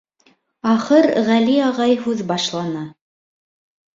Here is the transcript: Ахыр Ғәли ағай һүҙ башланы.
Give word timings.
Ахыр 0.71 1.07
Ғәли 1.27 1.57
ағай 1.67 1.93
һүҙ 2.05 2.23
башланы. 2.31 2.83